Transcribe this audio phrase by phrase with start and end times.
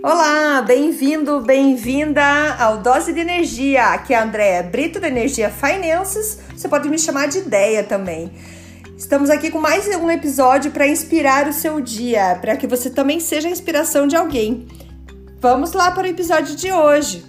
[0.00, 2.22] Olá, bem-vindo, bem-vinda
[2.56, 3.86] ao Dose de Energia.
[3.86, 6.38] Aqui é a Andréa Brito da Energia Finances.
[6.56, 8.30] Você pode me chamar de Ideia também.
[8.96, 13.18] Estamos aqui com mais um episódio para inspirar o seu dia, para que você também
[13.18, 14.68] seja a inspiração de alguém.
[15.40, 17.24] Vamos lá para o episódio de hoje.